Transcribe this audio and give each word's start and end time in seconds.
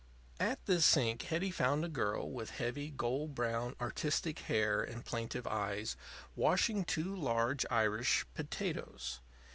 At 0.39 0.65
this 0.65 0.83
sink 0.83 1.21
Hetty 1.25 1.51
found 1.51 1.85
a 1.85 1.87
girl 1.87 2.27
with 2.31 2.49
heavy, 2.49 2.89
gold 2.89 3.35
brown, 3.35 3.75
artistic 3.79 4.39
hair 4.39 4.81
and 4.81 5.05
plaintive 5.05 5.45
eyes, 5.45 5.95
washing 6.35 6.83
two 6.83 7.15
large 7.15 7.67
"Irish" 7.69 8.25
potatoes. 8.33 9.19